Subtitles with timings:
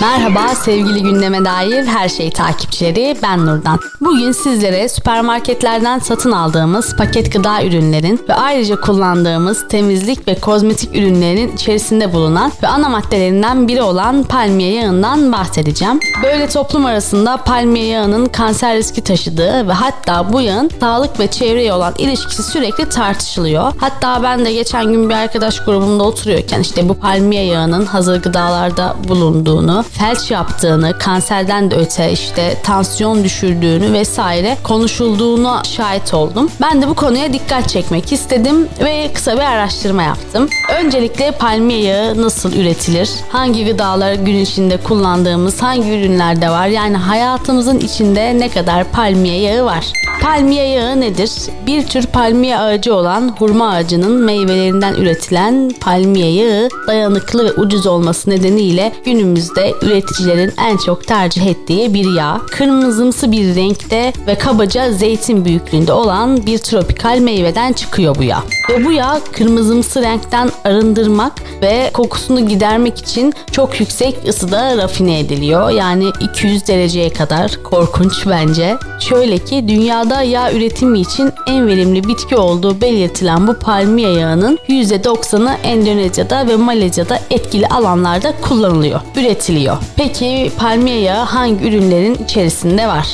[0.00, 3.78] Merhaba sevgili gündeme dair her şey takipçileri ben Nurdan.
[4.00, 11.52] Bugün sizlere süpermarketlerden satın aldığımız paket gıda ürünlerin ve ayrıca kullandığımız temizlik ve kozmetik ürünlerin
[11.56, 16.00] içerisinde bulunan ve ana maddelerinden biri olan palmiye yağından bahsedeceğim.
[16.22, 21.72] Böyle toplum arasında palmiye yağının kanser riski taşıdığı ve hatta bu yağın sağlık ve çevreye
[21.72, 23.72] olan ilişkisi sürekli tartışılıyor.
[23.80, 28.96] Hatta ben de geçen gün bir arkadaş grubumda oturuyorken işte bu palmiye yağının hazır gıdalarda
[29.08, 36.50] bulunduğunu, felç yaptığını, kanserden de öte işte tansiyon düşürdüğünü vesaire konuşulduğuna şahit oldum.
[36.60, 40.48] Ben de bu konuya dikkat çekmek istedim ve kısa bir araştırma yaptım.
[40.80, 43.10] Öncelikle palmiye yağı nasıl üretilir?
[43.28, 46.66] Hangi gıdalar gün içinde kullandığımız hangi ürünlerde var?
[46.66, 49.84] Yani hayatımızın içinde ne kadar palmiye yağı var?
[50.26, 51.30] Palmiye yağı nedir?
[51.66, 58.30] Bir tür palmiye ağacı olan hurma ağacının meyvelerinden üretilen palmiye yağı dayanıklı ve ucuz olması
[58.30, 62.40] nedeniyle günümüzde üreticilerin en çok tercih ettiği bir yağ.
[62.50, 68.42] Kırmızımsı bir renkte ve kabaca zeytin büyüklüğünde olan bir tropikal meyveden çıkıyor bu yağ.
[68.70, 75.70] Ve bu yağ kırmızımsı renkten arındırmak ve kokusunu gidermek için çok yüksek ısıda rafine ediliyor.
[75.70, 78.76] Yani 200 dereceye kadar korkunç bence.
[79.00, 85.56] Şöyle ki dünyada yağ üretimi için en verimli bitki olduğu belirtilen bu palmiye yağının %90'ı
[85.62, 89.76] Endonezya'da ve Malezya'da etkili alanlarda kullanılıyor, üretiliyor.
[89.96, 93.06] Peki palmiye yağı hangi ürünlerin içerisinde var?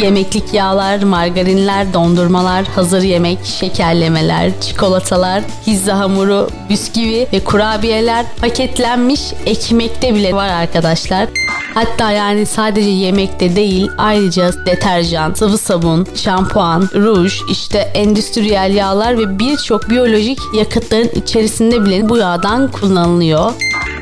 [0.00, 10.14] Yemeklik yağlar, margarinler, dondurmalar, hazır yemek, şekerlemeler, çikolatalar, pizza hamuru, bisküvi ve kurabiyeler, paketlenmiş ekmekte
[10.14, 11.28] bile var arkadaşlar.
[11.74, 19.38] Hatta yani sadece yemekte değil ayrıca deterjan, sıvı sabun, şampuan, ruj, işte endüstriyel yağlar ve
[19.38, 23.52] birçok biyolojik yakıtların içerisinde bile bu yağdan kullanılıyor.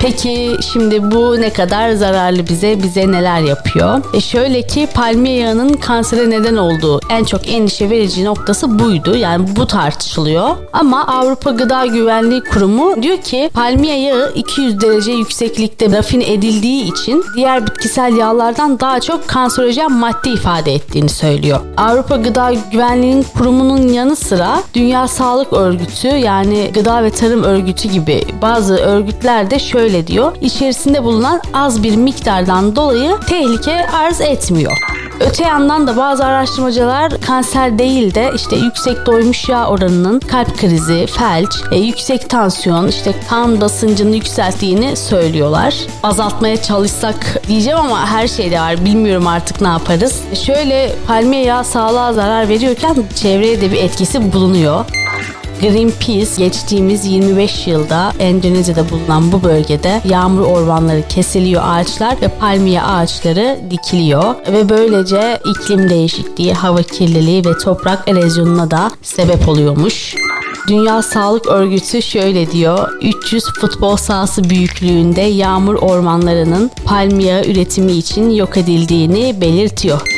[0.00, 4.00] Peki şimdi bu ne kadar zararlı bize, bize neler yapıyor?
[4.14, 9.16] E şöyle ki palmiye yağının kansere neden olduğu en çok endişe verici noktası buydu.
[9.16, 10.48] Yani bu tartışılıyor.
[10.72, 17.24] Ama Avrupa Gıda Güvenliği Kurumu diyor ki palmiye yağı 200 derece yükseklikte rafine edildiği için
[17.36, 21.60] diğer bitkisel yağlardan daha çok kanserojen madde ifade ettiğini söylüyor.
[21.76, 28.22] Avrupa Gıda Güvenliği Kurumu'nun yanı sıra Dünya Sağlık Örgütü yani Gıda ve Tarım Örgütü gibi
[28.42, 30.36] bazı örgütler de şöyle şöyle diyor.
[30.40, 34.72] İçerisinde bulunan az bir miktardan dolayı tehlike arz etmiyor.
[35.20, 41.06] Öte yandan da bazı araştırmacılar kanser değil de işte yüksek doymuş yağ oranının kalp krizi,
[41.06, 45.74] felç, e, yüksek tansiyon, işte kan basıncını yükselttiğini söylüyorlar.
[46.02, 48.84] Azaltmaya çalışsak diyeceğim ama her şeyde var.
[48.84, 50.20] Bilmiyorum artık ne yaparız.
[50.46, 54.84] Şöyle palmiye yağı sağlığa zarar veriyorken çevreye de bir etkisi bulunuyor.
[55.60, 63.58] Greenpeace geçtiğimiz 25 yılda Endonezya'da bulunan bu bölgede yağmur ormanları kesiliyor ağaçlar ve palmiye ağaçları
[63.70, 70.14] dikiliyor ve böylece iklim değişikliği, hava kirliliği ve toprak erozyonuna da sebep oluyormuş.
[70.68, 72.92] Dünya Sağlık Örgütü şöyle diyor.
[73.02, 80.17] 300 futbol sahası büyüklüğünde yağmur ormanlarının palmiye üretimi için yok edildiğini belirtiyor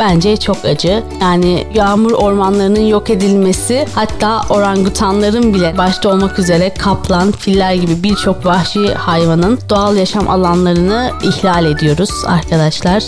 [0.00, 1.02] bence çok acı.
[1.20, 8.46] Yani yağmur ormanlarının yok edilmesi hatta orangutanların bile başta olmak üzere kaplan, filler gibi birçok
[8.46, 13.02] vahşi hayvanın doğal yaşam alanlarını ihlal ediyoruz arkadaşlar.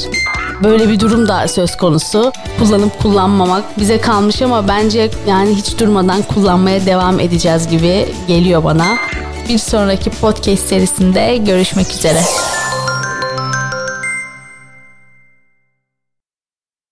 [0.64, 2.32] Böyle bir durum da söz konusu.
[2.58, 8.96] Kullanıp kullanmamak bize kalmış ama bence yani hiç durmadan kullanmaya devam edeceğiz gibi geliyor bana.
[9.48, 12.22] Bir sonraki podcast serisinde görüşmek üzere.